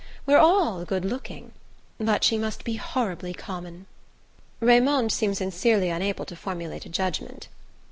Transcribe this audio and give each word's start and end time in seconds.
We're 0.25 0.39
all 0.39 0.83
good 0.83 1.05
looking. 1.05 1.51
But 1.99 2.23
she 2.23 2.35
must 2.35 2.63
be 2.63 2.73
horribly 2.77 3.35
common." 3.35 3.85
Raymond 4.59 5.11
seemed 5.11 5.37
sincerely 5.37 5.89
unable 5.91 6.25
to 6.25 6.35
formulate 6.35 6.87
a 6.87 6.89
judgment. 6.89 7.49